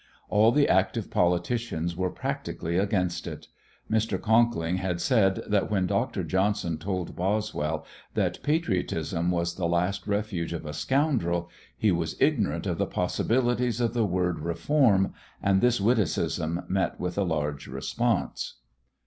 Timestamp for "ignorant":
12.19-12.65